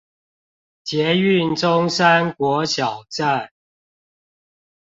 [0.83, 3.51] 捷運中山國小站